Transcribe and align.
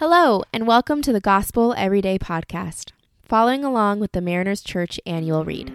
Hello, 0.00 0.42
and 0.50 0.66
welcome 0.66 1.02
to 1.02 1.12
the 1.12 1.20
Gospel 1.20 1.74
Everyday 1.76 2.18
Podcast, 2.18 2.92
following 3.20 3.66
along 3.66 4.00
with 4.00 4.12
the 4.12 4.22
Mariners 4.22 4.62
Church 4.62 4.98
annual 5.04 5.44
read. 5.44 5.70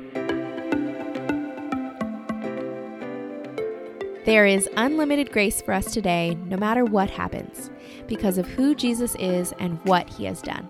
There 4.25 4.47
is 4.47 4.67
unlimited 4.77 5.31
grace 5.31 5.61
for 5.61 5.75
us 5.75 5.93
today, 5.93 6.35
no 6.45 6.57
matter 6.57 6.83
what 6.83 7.11
happens, 7.11 7.69
because 8.07 8.39
of 8.39 8.47
who 8.47 8.73
Jesus 8.73 9.13
is 9.19 9.53
and 9.59 9.79
what 9.85 10.09
he 10.09 10.25
has 10.25 10.41
done. 10.41 10.67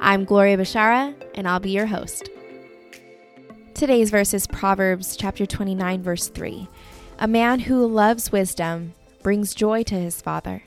I'm 0.00 0.24
Gloria 0.24 0.56
Bashara, 0.56 1.14
and 1.36 1.46
I'll 1.46 1.60
be 1.60 1.70
your 1.70 1.86
host. 1.86 2.28
Today's 3.74 4.10
verse 4.10 4.34
is 4.34 4.48
Proverbs 4.48 5.16
chapter 5.16 5.46
29, 5.46 6.02
verse 6.02 6.26
3. 6.26 6.68
A 7.20 7.28
man 7.28 7.60
who 7.60 7.86
loves 7.86 8.32
wisdom 8.32 8.94
brings 9.22 9.54
joy 9.54 9.84
to 9.84 9.94
his 9.94 10.20
father 10.20 10.64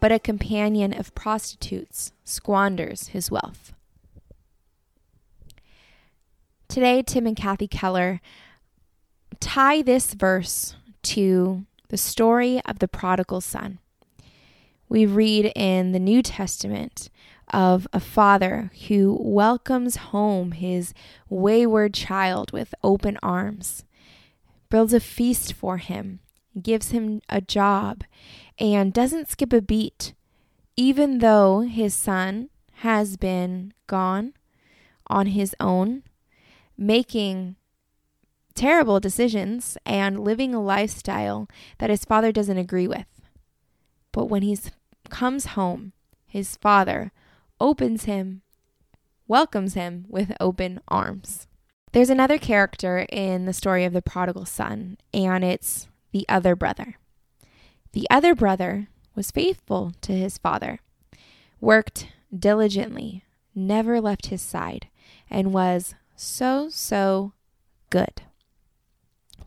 but 0.00 0.12
a 0.12 0.18
companion 0.18 0.92
of 0.92 1.14
prostitutes 1.14 2.12
squanders 2.24 3.08
his 3.08 3.30
wealth. 3.30 3.72
Today, 6.68 7.02
Tim 7.02 7.26
and 7.26 7.36
Kathy 7.36 7.66
Keller 7.66 8.20
tie 9.40 9.82
this 9.82 10.14
verse 10.14 10.76
to 11.02 11.64
the 11.88 11.96
story 11.96 12.60
of 12.66 12.78
the 12.78 12.88
prodigal 12.88 13.40
son. 13.40 13.78
We 14.88 15.06
read 15.06 15.52
in 15.54 15.92
the 15.92 15.98
New 15.98 16.22
Testament 16.22 17.10
of 17.52 17.86
a 17.92 18.00
father 18.00 18.70
who 18.88 19.16
welcomes 19.20 19.96
home 19.96 20.52
his 20.52 20.92
wayward 21.28 21.94
child 21.94 22.52
with 22.52 22.74
open 22.82 23.18
arms, 23.22 23.84
builds 24.70 24.92
a 24.92 25.00
feast 25.00 25.52
for 25.52 25.78
him, 25.78 26.20
gives 26.62 26.90
him 26.90 27.20
a 27.28 27.40
job, 27.40 28.04
and 28.58 28.92
doesn't 28.92 29.28
skip 29.28 29.52
a 29.52 29.60
beat, 29.60 30.14
even 30.76 31.18
though 31.18 31.60
his 31.60 31.94
son 31.94 32.50
has 32.76 33.16
been 33.16 33.72
gone 33.86 34.32
on 35.06 35.26
his 35.26 35.54
own, 35.58 36.02
making 36.76 37.56
terrible 38.54 39.00
decisions 39.00 39.78
and 39.86 40.24
living 40.24 40.54
a 40.54 40.60
lifestyle 40.60 41.48
that 41.78 41.90
his 41.90 42.04
father 42.04 42.32
doesn't 42.32 42.58
agree 42.58 42.88
with. 42.88 43.06
But 44.12 44.26
when 44.26 44.42
he 44.42 44.58
comes 45.10 45.46
home, 45.46 45.92
his 46.26 46.56
father 46.56 47.12
opens 47.60 48.04
him, 48.04 48.42
welcomes 49.26 49.74
him 49.74 50.06
with 50.08 50.32
open 50.40 50.80
arms. 50.88 51.46
There's 51.92 52.10
another 52.10 52.38
character 52.38 53.06
in 53.10 53.46
the 53.46 53.52
story 53.52 53.84
of 53.84 53.92
the 53.92 54.02
prodigal 54.02 54.44
son, 54.44 54.98
and 55.14 55.42
it's 55.42 55.88
the 56.12 56.26
other 56.28 56.56
brother. 56.56 56.96
The 57.92 58.06
other 58.10 58.34
brother 58.34 58.88
was 59.14 59.30
faithful 59.30 59.92
to 60.02 60.12
his 60.12 60.38
father, 60.38 60.80
worked 61.60 62.08
diligently, 62.36 63.24
never 63.54 64.00
left 64.00 64.26
his 64.26 64.42
side, 64.42 64.88
and 65.30 65.52
was 65.52 65.94
so, 66.14 66.68
so 66.68 67.32
good. 67.90 68.22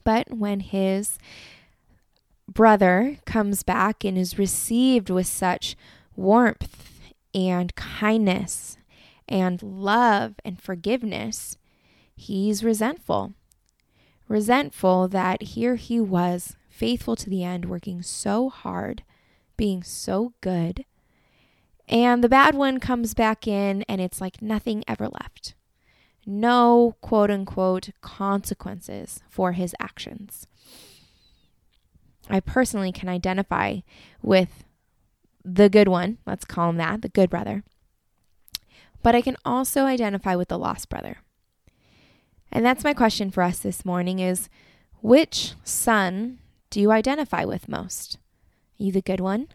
But 0.03 0.33
when 0.33 0.61
his 0.61 1.17
brother 2.47 3.17
comes 3.25 3.63
back 3.63 4.03
and 4.03 4.17
is 4.17 4.37
received 4.37 5.09
with 5.09 5.27
such 5.27 5.75
warmth 6.15 7.01
and 7.33 7.73
kindness 7.75 8.77
and 9.27 9.61
love 9.63 10.35
and 10.43 10.61
forgiveness, 10.61 11.57
he's 12.15 12.63
resentful. 12.63 13.33
Resentful 14.31 15.09
that 15.09 15.41
here 15.41 15.75
he 15.75 15.99
was 15.99 16.55
faithful 16.69 17.17
to 17.17 17.29
the 17.29 17.43
end, 17.43 17.65
working 17.65 18.01
so 18.01 18.47
hard, 18.47 19.03
being 19.57 19.83
so 19.83 20.31
good. 20.39 20.85
And 21.89 22.23
the 22.23 22.29
bad 22.29 22.55
one 22.55 22.79
comes 22.79 23.13
back 23.13 23.45
in, 23.45 23.83
and 23.89 23.99
it's 23.99 24.21
like 24.21 24.41
nothing 24.41 24.85
ever 24.87 25.09
left. 25.09 25.53
No 26.25 26.95
quote 27.01 27.29
unquote 27.29 27.89
consequences 27.99 29.19
for 29.27 29.51
his 29.51 29.75
actions. 29.81 30.47
I 32.29 32.39
personally 32.39 32.93
can 32.93 33.09
identify 33.09 33.79
with 34.21 34.63
the 35.43 35.67
good 35.67 35.89
one, 35.89 36.19
let's 36.25 36.45
call 36.45 36.69
him 36.69 36.77
that, 36.77 37.01
the 37.01 37.09
good 37.09 37.29
brother. 37.29 37.65
But 39.03 39.13
I 39.13 39.21
can 39.21 39.35
also 39.43 39.81
identify 39.87 40.37
with 40.37 40.47
the 40.47 40.57
lost 40.57 40.87
brother. 40.87 41.17
And 42.51 42.65
that's 42.65 42.83
my 42.83 42.93
question 42.93 43.31
for 43.31 43.43
us 43.43 43.59
this 43.59 43.85
morning 43.85 44.19
is 44.19 44.49
which 45.01 45.53
son 45.63 46.39
do 46.69 46.79
you 46.81 46.91
identify 46.91 47.45
with 47.45 47.69
most? 47.69 48.17
Are 48.79 48.83
you 48.83 48.91
the 48.91 49.01
good 49.01 49.19
one? 49.19 49.47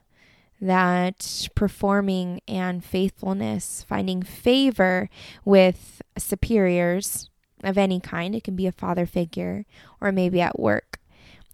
That 0.61 1.49
performing 1.55 2.41
and 2.49 2.85
faithfulness, 2.85 3.85
finding 3.87 4.23
favor 4.23 5.11
with 5.45 6.01
superiors 6.17 7.31
of 7.63 7.77
any 7.77 8.01
kind, 8.01 8.35
it 8.35 8.45
can 8.45 8.57
be 8.57 8.67
a 8.67 8.73
father 8.73 9.07
figure 9.07 9.67
or 10.01 10.13
maybe 10.13 10.41
at 10.41 10.59
work, 10.59 10.99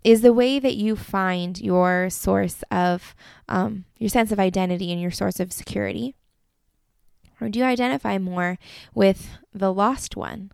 is 0.04 0.22
the 0.22 0.32
way 0.32 0.58
that 0.58 0.74
you 0.74 0.96
find 0.96 1.60
your 1.60 2.10
source 2.10 2.62
of 2.70 3.14
um, 3.48 3.84
your 3.98 4.08
sense 4.08 4.32
of 4.32 4.40
identity 4.40 4.90
and 4.92 5.00
your 5.00 5.10
source 5.10 5.40
of 5.40 5.52
security? 5.52 6.14
Or 7.40 7.48
do 7.48 7.58
you 7.58 7.64
identify 7.64 8.18
more 8.18 8.58
with 8.94 9.38
the 9.52 9.72
lost 9.72 10.16
one? 10.16 10.52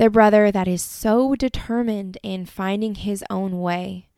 Their 0.00 0.08
brother 0.08 0.50
that 0.50 0.66
is 0.66 0.80
so 0.80 1.34
determined 1.34 2.16
in 2.22 2.46
finding 2.46 2.94
his 2.94 3.22
own 3.28 3.60
way 3.60 4.08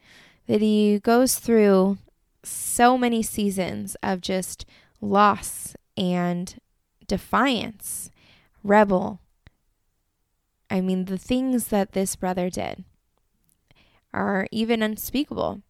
that 0.46 0.60
he 0.60 1.00
goes 1.00 1.40
through 1.40 1.98
so 2.44 2.96
many 2.96 3.20
seasons 3.20 3.96
of 4.00 4.20
just 4.20 4.64
loss 5.00 5.74
and 5.96 6.54
defiance, 7.08 8.12
rebel. 8.62 9.18
I 10.70 10.80
mean, 10.80 11.06
the 11.06 11.18
things 11.18 11.66
that 11.66 11.90
this 11.90 12.14
brother 12.14 12.48
did 12.48 12.84
are 14.14 14.46
even 14.52 14.84
unspeakable. 14.84 15.62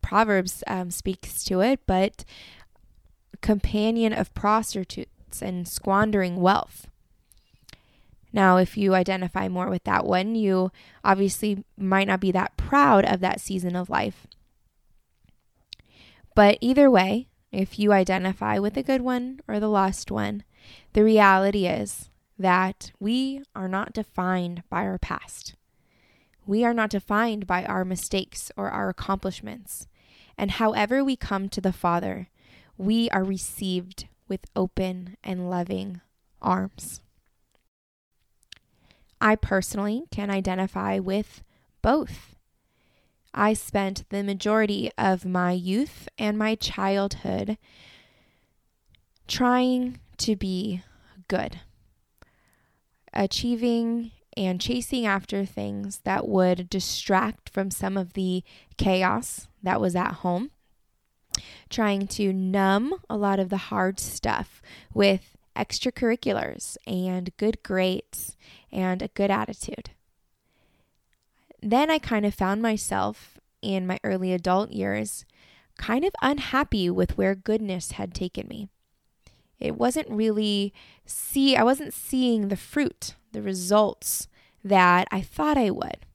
Proverbs 0.00 0.64
um, 0.66 0.90
speaks 0.90 1.44
to 1.44 1.60
it, 1.60 1.80
but 1.86 2.24
companion 3.42 4.14
of 4.14 4.32
prostitutes 4.32 5.42
and 5.42 5.68
squandering 5.68 6.36
wealth. 6.36 6.88
Now, 8.32 8.56
if 8.56 8.76
you 8.76 8.94
identify 8.94 9.48
more 9.48 9.68
with 9.68 9.84
that 9.84 10.06
one, 10.06 10.34
you 10.34 10.72
obviously 11.04 11.64
might 11.76 12.08
not 12.08 12.20
be 12.20 12.32
that 12.32 12.56
proud 12.56 13.04
of 13.04 13.20
that 13.20 13.40
season 13.40 13.76
of 13.76 13.90
life. 13.90 14.26
But 16.34 16.56
either 16.60 16.90
way, 16.90 17.28
if 17.50 17.78
you 17.78 17.92
identify 17.92 18.58
with 18.58 18.74
the 18.74 18.82
good 18.82 19.02
one 19.02 19.40
or 19.46 19.60
the 19.60 19.68
lost 19.68 20.10
one, 20.10 20.44
the 20.94 21.04
reality 21.04 21.66
is 21.66 22.08
that 22.38 22.92
we 22.98 23.42
are 23.54 23.68
not 23.68 23.92
defined 23.92 24.62
by 24.70 24.84
our 24.84 24.98
past. 24.98 25.54
We 26.46 26.64
are 26.64 26.74
not 26.74 26.90
defined 26.90 27.46
by 27.46 27.64
our 27.64 27.84
mistakes 27.84 28.50
or 28.56 28.70
our 28.70 28.88
accomplishments. 28.88 29.86
And 30.38 30.52
however 30.52 31.04
we 31.04 31.14
come 31.14 31.48
to 31.50 31.60
the 31.60 31.72
Father, 31.72 32.28
we 32.78 33.10
are 33.10 33.22
received 33.22 34.08
with 34.26 34.46
open 34.56 35.18
and 35.22 35.50
loving 35.50 36.00
arms. 36.40 37.02
I 39.22 39.36
personally 39.36 40.02
can 40.10 40.30
identify 40.30 40.98
with 40.98 41.44
both. 41.80 42.34
I 43.32 43.52
spent 43.52 44.04
the 44.10 44.24
majority 44.24 44.90
of 44.98 45.24
my 45.24 45.52
youth 45.52 46.08
and 46.18 46.36
my 46.36 46.56
childhood 46.56 47.56
trying 49.28 50.00
to 50.18 50.34
be 50.34 50.82
good, 51.28 51.60
achieving 53.12 54.10
and 54.36 54.60
chasing 54.60 55.06
after 55.06 55.44
things 55.44 56.00
that 56.00 56.26
would 56.26 56.68
distract 56.68 57.48
from 57.48 57.70
some 57.70 57.96
of 57.96 58.14
the 58.14 58.42
chaos 58.76 59.46
that 59.62 59.80
was 59.80 59.94
at 59.94 60.14
home, 60.14 60.50
trying 61.70 62.08
to 62.08 62.32
numb 62.32 62.94
a 63.08 63.16
lot 63.16 63.38
of 63.38 63.50
the 63.50 63.56
hard 63.56 64.00
stuff 64.00 64.60
with 64.92 65.36
extracurriculars 65.54 66.76
and 66.86 67.36
good 67.36 67.62
grades 67.62 68.36
and 68.72 69.02
a 69.02 69.08
good 69.08 69.30
attitude. 69.30 69.90
Then 71.60 71.90
I 71.90 71.98
kind 71.98 72.26
of 72.26 72.34
found 72.34 72.62
myself 72.62 73.38
in 73.60 73.86
my 73.86 73.98
early 74.02 74.32
adult 74.32 74.70
years 74.70 75.24
kind 75.78 76.04
of 76.04 76.12
unhappy 76.20 76.90
with 76.90 77.16
where 77.16 77.34
goodness 77.34 77.92
had 77.92 78.14
taken 78.14 78.48
me. 78.48 78.68
It 79.58 79.76
wasn't 79.76 80.10
really 80.10 80.72
see 81.06 81.56
I 81.56 81.62
wasn't 81.62 81.94
seeing 81.94 82.48
the 82.48 82.56
fruit, 82.56 83.14
the 83.30 83.42
results 83.42 84.26
that 84.64 85.06
I 85.10 85.20
thought 85.20 85.56
I 85.56 85.70
would. 85.70 86.06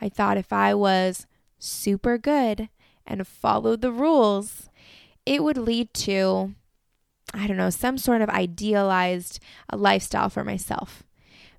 I 0.00 0.08
thought 0.08 0.36
if 0.36 0.52
I 0.52 0.74
was 0.74 1.26
super 1.58 2.18
good 2.18 2.68
and 3.06 3.26
followed 3.26 3.82
the 3.82 3.92
rules, 3.92 4.68
it 5.24 5.44
would 5.44 5.58
lead 5.58 5.94
to 5.94 6.54
I 7.34 7.46
don't 7.46 7.56
know, 7.56 7.70
some 7.70 7.96
sort 7.96 8.20
of 8.20 8.28
idealized 8.28 9.40
uh, 9.72 9.76
lifestyle 9.76 10.28
for 10.28 10.44
myself. 10.44 11.02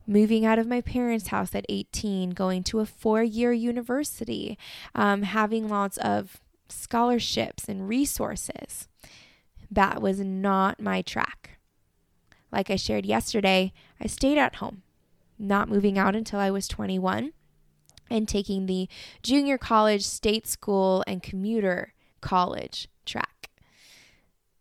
Moving 0.06 0.46
out 0.46 0.60
of 0.60 0.68
my 0.68 0.82
parents' 0.82 1.28
house 1.28 1.56
at 1.56 1.66
18, 1.70 2.32
going 2.32 2.64
to 2.64 2.80
a 2.80 2.86
four 2.86 3.24
year 3.24 3.54
university, 3.54 4.58
um, 4.94 5.24
having 5.24 5.70
lots 5.70 5.98
of 5.98 6.42
scholarships 6.68 7.70
and 7.70 7.88
resources, 7.88 8.88
that 9.72 10.02
was 10.02 10.20
not 10.20 10.82
my 10.82 11.02
track. 11.02 11.58
Like 12.52 12.70
I 12.70 12.76
shared 12.76 13.06
yesterday, 13.06 13.74
I 14.00 14.08
stayed 14.08 14.38
at 14.38 14.56
home, 14.56 14.84
not 15.40 15.70
moving 15.70 15.98
out 15.98 16.16
until 16.16 16.40
I 16.40 16.52
was 16.52 16.68
21 16.68 17.32
and 18.10 18.28
taking 18.28 18.66
the 18.66 18.88
junior 19.24 19.58
college, 19.58 20.04
state 20.04 20.46
school, 20.46 21.04
and 21.08 21.24
commuter 21.24 21.94
college 22.22 22.88
track. 23.06 23.50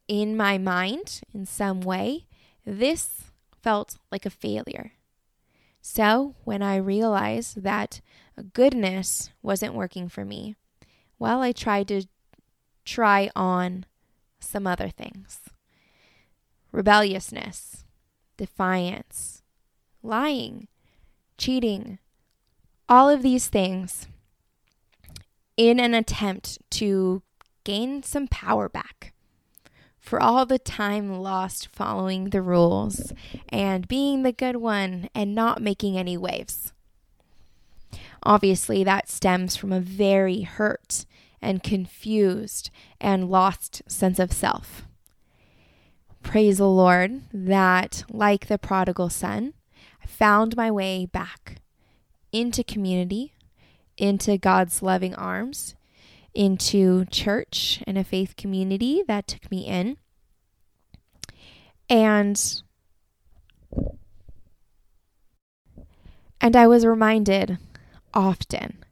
In 0.08 0.36
my 0.36 0.56
mind, 0.56 1.20
in 1.34 1.46
some 1.46 1.80
way, 1.80 2.26
this 2.64 3.24
felt 3.62 3.96
like 4.10 4.24
a 4.24 4.30
failure. 4.30 4.92
So 5.84 6.36
when 6.44 6.62
I 6.62 6.76
realized 6.76 7.64
that 7.64 8.00
goodness 8.52 9.30
wasn't 9.42 9.74
working 9.74 10.08
for 10.08 10.24
me, 10.24 10.54
well, 11.18 11.42
I 11.42 11.50
tried 11.50 11.88
to 11.88 12.06
try 12.84 13.30
on 13.34 13.84
some 14.38 14.66
other 14.66 14.88
things. 14.88 15.40
Rebelliousness, 16.70 17.84
defiance, 18.36 19.42
lying, 20.04 20.68
cheating, 21.36 21.98
all 22.88 23.10
of 23.10 23.22
these 23.22 23.48
things 23.48 24.06
in 25.56 25.80
an 25.80 25.94
attempt 25.94 26.58
to 26.70 27.22
gain 27.64 28.04
some 28.04 28.28
power 28.28 28.68
back 28.68 29.12
for 30.02 30.20
all 30.20 30.44
the 30.44 30.58
time 30.58 31.20
lost 31.20 31.68
following 31.68 32.30
the 32.30 32.42
rules 32.42 33.12
and 33.48 33.86
being 33.86 34.24
the 34.24 34.32
good 34.32 34.56
one 34.56 35.08
and 35.14 35.34
not 35.34 35.62
making 35.62 35.96
any 35.96 36.16
waves. 36.16 36.72
Obviously, 38.24 38.82
that 38.82 39.08
stems 39.08 39.56
from 39.56 39.72
a 39.72 39.80
very 39.80 40.42
hurt 40.42 41.06
and 41.40 41.62
confused 41.62 42.70
and 43.00 43.30
lost 43.30 43.82
sense 43.86 44.18
of 44.18 44.32
self. 44.32 44.82
Praise 46.22 46.58
the 46.58 46.68
Lord 46.68 47.22
that, 47.32 48.04
like 48.10 48.48
the 48.48 48.58
prodigal 48.58 49.08
son, 49.08 49.54
I 50.02 50.06
found 50.06 50.56
my 50.56 50.70
way 50.70 51.06
back 51.06 51.56
into 52.32 52.64
community, 52.64 53.34
into 53.96 54.36
God's 54.36 54.82
loving 54.82 55.14
arms, 55.14 55.76
into 56.34 57.04
church 57.06 57.82
and 57.86 57.98
a 57.98 58.04
faith 58.04 58.36
community 58.36 59.02
that 59.06 59.26
took 59.26 59.50
me 59.50 59.66
in. 59.66 59.96
And 61.88 62.62
and 66.40 66.56
I 66.56 66.66
was 66.66 66.84
reminded 66.84 67.58
often 68.14 68.84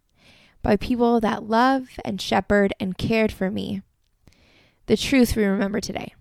by 0.62 0.76
people 0.76 1.20
that 1.20 1.48
love 1.48 1.88
and 2.04 2.20
shepherd 2.20 2.72
and 2.78 2.96
cared 2.96 3.32
for 3.32 3.50
me 3.50 3.82
the 4.87 4.96
truth 4.96 5.37
we 5.37 5.44
remember 5.44 5.81
today. 5.81 6.14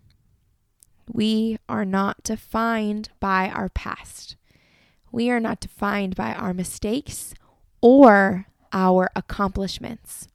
We 1.12 1.58
are 1.68 1.86
not 1.86 2.24
defined 2.24 3.10
by 3.20 3.50
our 3.50 3.70
past. 3.70 4.36
We 5.12 5.30
are 5.30 5.40
not 5.40 5.60
defined 5.60 6.16
by 6.16 6.34
our 6.34 6.54
mistakes 6.54 7.34
or 7.82 8.46
our 8.72 9.10
accomplishments. 9.16 10.28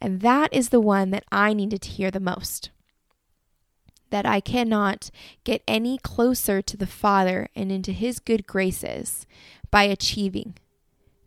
And 0.00 0.20
that 0.22 0.52
is 0.52 0.70
the 0.70 0.80
one 0.80 1.10
that 1.10 1.24
I 1.30 1.52
needed 1.52 1.82
to 1.82 1.90
hear 1.90 2.10
the 2.10 2.20
most. 2.20 2.70
That 4.10 4.26
I 4.26 4.40
cannot 4.40 5.10
get 5.44 5.62
any 5.68 5.98
closer 5.98 6.62
to 6.62 6.76
the 6.76 6.86
Father 6.86 7.48
and 7.54 7.70
into 7.70 7.92
His 7.92 8.18
good 8.18 8.46
graces 8.46 9.26
by 9.70 9.84
achieving, 9.84 10.56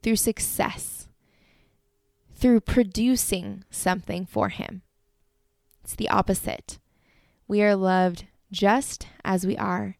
through 0.01 0.17
success, 0.17 1.07
through 2.33 2.61
producing 2.61 3.63
something 3.69 4.25
for 4.25 4.49
Him. 4.49 4.81
It's 5.83 5.95
the 5.95 6.09
opposite. 6.09 6.79
We 7.47 7.61
are 7.61 7.75
loved 7.75 8.25
just 8.51 9.07
as 9.23 9.45
we 9.45 9.55
are, 9.57 9.97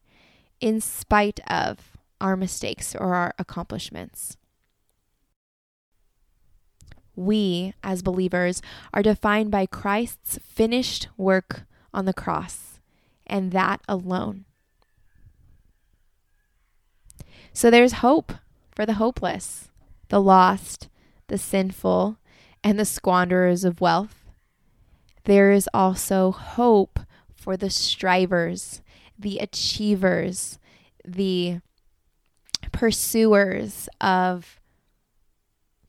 in 0.59 0.81
spite 0.81 1.39
of 1.47 1.97
our 2.19 2.35
mistakes 2.35 2.95
or 2.95 3.15
our 3.15 3.33
accomplishments. 3.37 4.37
We, 7.15 7.73
as 7.83 8.01
believers, 8.01 8.61
are 8.93 9.03
defined 9.03 9.51
by 9.51 9.65
Christ's 9.65 10.39
finished 10.43 11.07
work 11.17 11.63
on 11.93 12.05
the 12.05 12.13
cross, 12.13 12.79
and 13.27 13.51
that 13.51 13.81
alone. 13.87 14.45
So 17.53 17.69
there's 17.69 17.93
hope 17.93 18.33
for 18.75 18.85
the 18.85 18.93
hopeless, 18.93 19.69
the 20.09 20.21
lost, 20.21 20.89
the 21.27 21.37
sinful, 21.37 22.17
and 22.63 22.79
the 22.79 22.85
squanderers 22.85 23.63
of 23.63 23.81
wealth. 23.81 24.25
There 25.25 25.51
is 25.51 25.69
also 25.73 26.31
hope 26.31 26.99
for 27.33 27.55
the 27.55 27.69
strivers, 27.69 28.81
the 29.17 29.37
achievers, 29.37 30.57
the 31.05 31.59
pursuers 32.71 33.87
of 34.01 34.59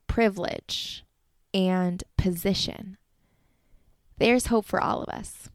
privilege 0.07 1.04
and 1.55 2.05
position. 2.19 2.99
There's 4.19 4.47
hope 4.47 4.67
for 4.67 4.83
all 4.83 5.03
of 5.03 5.09
us. 5.09 5.49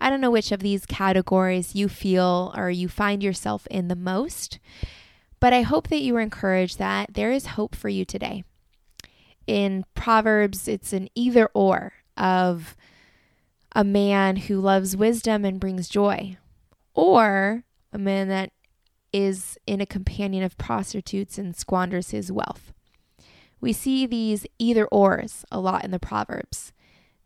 I 0.00 0.10
don't 0.10 0.20
know 0.20 0.30
which 0.30 0.52
of 0.52 0.60
these 0.60 0.84
categories 0.84 1.74
you 1.74 1.88
feel 1.88 2.52
or 2.56 2.68
you 2.68 2.88
find 2.88 3.22
yourself 3.22 3.66
in 3.70 3.88
the 3.88 3.96
most, 3.96 4.58
but 5.40 5.52
I 5.52 5.62
hope 5.62 5.88
that 5.88 6.02
you 6.02 6.14
are 6.16 6.20
encouraged 6.20 6.78
that 6.78 7.14
there 7.14 7.32
is 7.32 7.46
hope 7.46 7.74
for 7.74 7.88
you 7.88 8.04
today. 8.04 8.44
In 9.46 9.84
Proverbs, 9.94 10.68
it's 10.68 10.92
an 10.92 11.08
either 11.14 11.48
or 11.54 11.92
of 12.16 12.76
a 13.72 13.84
man 13.84 14.36
who 14.36 14.60
loves 14.60 14.96
wisdom 14.96 15.44
and 15.44 15.60
brings 15.60 15.88
joy, 15.88 16.36
or 16.94 17.64
a 17.92 17.98
man 17.98 18.28
that 18.28 18.50
is 19.12 19.56
in 19.66 19.80
a 19.80 19.86
companion 19.86 20.42
of 20.42 20.58
prostitutes 20.58 21.38
and 21.38 21.54
squanders 21.54 22.10
his 22.10 22.32
wealth. 22.32 22.72
We 23.60 23.72
see 23.72 24.06
these 24.06 24.46
either 24.58 24.86
ors 24.86 25.44
a 25.50 25.60
lot 25.60 25.84
in 25.84 25.90
the 25.90 25.98
Proverbs. 25.98 26.72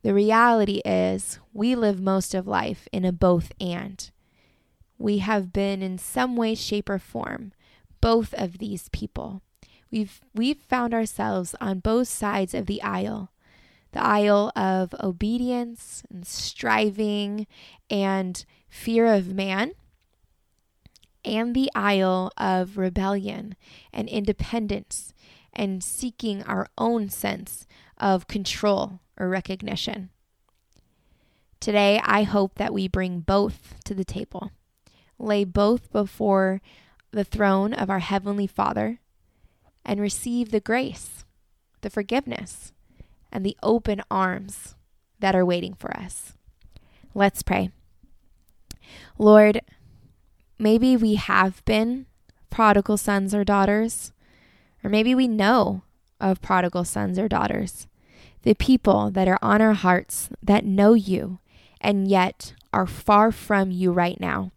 The 0.02 0.14
reality 0.14 0.80
is, 0.84 1.38
we 1.52 1.74
live 1.74 2.00
most 2.00 2.34
of 2.34 2.46
life 2.46 2.88
in 2.92 3.04
a 3.04 3.12
both 3.12 3.52
and. 3.60 4.10
We 4.98 5.18
have 5.18 5.52
been 5.52 5.82
in 5.82 5.98
some 5.98 6.36
way, 6.36 6.54
shape, 6.54 6.88
or 6.88 6.98
form 6.98 7.52
both 8.00 8.32
of 8.34 8.58
these 8.58 8.88
people. 8.90 9.42
We've, 9.90 10.20
we've 10.34 10.60
found 10.60 10.94
ourselves 10.94 11.54
on 11.60 11.80
both 11.80 12.08
sides 12.08 12.54
of 12.54 12.66
the 12.66 12.80
aisle 12.82 13.30
the 13.92 14.04
aisle 14.04 14.52
of 14.54 14.94
obedience 15.02 16.02
and 16.10 16.26
striving 16.26 17.46
and 17.88 18.44
fear 18.68 19.06
of 19.06 19.34
man, 19.34 19.72
and 21.24 21.54
the 21.54 21.70
aisle 21.74 22.30
of 22.36 22.78
rebellion 22.78 23.56
and 23.92 24.08
independence 24.08 25.12
and 25.52 25.82
seeking 25.82 26.42
our 26.44 26.68
own 26.78 27.08
sense 27.08 27.66
of 27.98 28.28
control 28.28 29.00
or 29.18 29.28
recognition. 29.28 30.10
Today, 31.60 32.00
I 32.02 32.22
hope 32.22 32.54
that 32.54 32.72
we 32.72 32.88
bring 32.88 33.20
both 33.20 33.74
to 33.84 33.94
the 33.94 34.04
table, 34.04 34.50
lay 35.18 35.44
both 35.44 35.92
before 35.92 36.62
the 37.10 37.24
throne 37.24 37.74
of 37.74 37.90
our 37.90 37.98
Heavenly 37.98 38.46
Father, 38.46 39.00
and 39.84 40.00
receive 40.00 40.50
the 40.50 40.60
grace, 40.60 41.24
the 41.82 41.90
forgiveness, 41.90 42.72
and 43.30 43.44
the 43.44 43.56
open 43.62 44.00
arms 44.10 44.74
that 45.18 45.34
are 45.34 45.44
waiting 45.44 45.74
for 45.74 45.94
us. 45.96 46.34
Let's 47.14 47.42
pray. 47.42 47.70
Lord, 49.18 49.60
maybe 50.58 50.96
we 50.96 51.16
have 51.16 51.64
been 51.64 52.06
prodigal 52.48 52.96
sons 52.96 53.34
or 53.34 53.44
daughters, 53.44 54.12
or 54.82 54.90
maybe 54.90 55.14
we 55.14 55.28
know 55.28 55.82
of 56.20 56.40
prodigal 56.40 56.84
sons 56.84 57.18
or 57.18 57.28
daughters, 57.28 57.86
the 58.42 58.54
people 58.54 59.10
that 59.10 59.28
are 59.28 59.38
on 59.42 59.60
our 59.60 59.74
hearts 59.74 60.30
that 60.42 60.64
know 60.64 60.94
you 60.94 61.38
and 61.80 62.08
yet 62.08 62.54
are 62.72 62.86
far 62.86 63.32
from 63.32 63.70
you 63.70 63.92
right 63.92 64.20
now. 64.20 64.52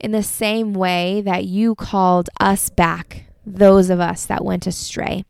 In 0.00 0.12
the 0.12 0.22
same 0.22 0.72
way 0.72 1.20
that 1.22 1.44
you 1.44 1.74
called 1.74 2.30
us 2.38 2.70
back, 2.70 3.24
those 3.44 3.90
of 3.90 4.00
us 4.00 4.26
that 4.26 4.44
went 4.44 4.66
astray. 4.66 5.24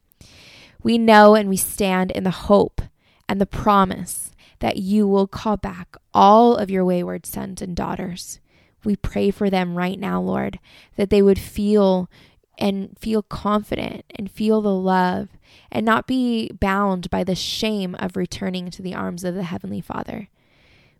We 0.83 0.99
know 0.99 1.35
and 1.35 1.49
we 1.49 1.57
stand 1.57 2.11
in 2.11 2.25
the 2.25 2.31
hope 2.31 2.83
and 3.28 3.40
the 3.40 3.47
promise 3.47 4.33
that 4.61 4.76
you 4.76 5.07
will 5.07 5.26
call 5.26 5.57
back 5.57 5.97
all 6.12 6.57
of 6.57 6.71
your 6.71 6.85
wayward 6.85 7.26
sons 7.26 7.62
and 7.62 7.75
daughters. 7.76 8.40
We 8.85 8.97
pray 8.97 9.31
for 9.31 9.50
them 9.50 9.76
right 9.76 9.99
now, 9.99 10.21
Lord, 10.21 10.59
that 10.97 11.11
they 11.11 11.23
would 11.23 11.38
feel 11.38 12.11
and 12.58 12.98
feel 12.98 13.22
confident 13.22 14.04
and 14.16 14.30
feel 14.30 14.60
the 14.60 14.74
love 14.74 15.28
and 15.70 15.86
not 15.86 16.06
be 16.06 16.50
bound 16.52 17.08
by 17.08 17.24
the 17.24 17.34
shame 17.34 17.94
of 17.98 18.16
returning 18.16 18.70
to 18.70 18.82
the 18.82 18.94
arms 18.94 19.24
of 19.24 19.34
the 19.34 19.44
Heavenly 19.44 19.80
Father. 19.80 20.28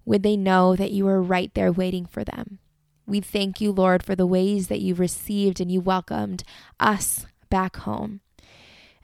Would 0.05 0.23
they 0.23 0.37
know 0.37 0.77
that 0.77 0.93
you 0.93 1.07
are 1.09 1.21
right 1.21 1.53
there 1.55 1.73
waiting 1.73 2.07
for 2.07 2.25
them? 2.25 2.61
We 3.07 3.21
thank 3.21 3.61
you, 3.61 3.73
Lord, 3.73 4.03
for 4.03 4.15
the 4.15 4.27
ways 4.27 4.69
that 4.69 4.81
you've 4.81 5.01
received 5.01 5.61
and 5.61 5.71
you 5.71 5.81
welcomed 5.81 6.45
us 6.79 7.27
back 7.51 7.77
home 7.79 8.21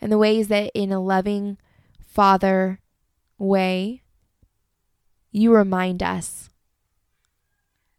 and 0.00 0.12
the 0.12 0.18
ways 0.18 0.49
that 0.49 0.70
in 0.75 0.92
a 0.92 1.00
loving 1.00 1.56
Father 2.06 2.80
way, 3.38 4.02
you 5.32 5.52
remind 5.52 6.02
us 6.02 6.50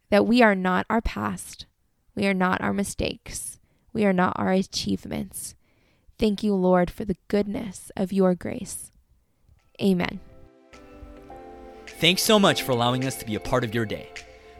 that 0.08 0.26
we 0.26 0.40
are 0.40 0.54
not 0.54 0.86
our 0.88 1.00
past, 1.00 1.66
we 2.14 2.26
are 2.26 2.34
not 2.34 2.60
our 2.60 2.72
mistakes, 2.72 3.58
we 3.96 4.04
are 4.04 4.12
not 4.12 4.34
our 4.36 4.52
achievements. 4.52 5.54
Thank 6.18 6.42
you, 6.42 6.54
Lord, 6.54 6.90
for 6.90 7.06
the 7.06 7.16
goodness 7.28 7.90
of 7.96 8.12
your 8.12 8.34
grace. 8.34 8.92
Amen. 9.80 10.20
Thanks 11.98 12.22
so 12.22 12.38
much 12.38 12.62
for 12.62 12.72
allowing 12.72 13.06
us 13.06 13.16
to 13.16 13.24
be 13.24 13.36
a 13.36 13.40
part 13.40 13.64
of 13.64 13.74
your 13.74 13.86
day. 13.86 14.10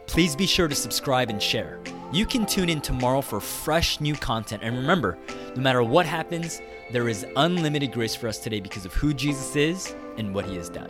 Please 0.07 0.35
be 0.35 0.47
sure 0.47 0.67
to 0.67 0.73
subscribe 0.73 1.29
and 1.29 1.39
share. 1.39 1.79
You 2.11 2.25
can 2.25 2.47
tune 2.47 2.67
in 2.67 2.81
tomorrow 2.81 3.21
for 3.21 3.39
fresh 3.39 4.01
new 4.01 4.15
content. 4.15 4.63
And 4.63 4.75
remember, 4.75 5.19
no 5.55 5.61
matter 5.61 5.83
what 5.83 6.07
happens, 6.07 6.59
there 6.91 7.07
is 7.07 7.23
unlimited 7.35 7.91
grace 7.91 8.15
for 8.15 8.27
us 8.27 8.39
today 8.39 8.59
because 8.59 8.85
of 8.85 8.93
who 8.95 9.13
Jesus 9.13 9.55
is 9.55 9.93
and 10.17 10.33
what 10.33 10.45
he 10.45 10.55
has 10.55 10.67
done. 10.67 10.89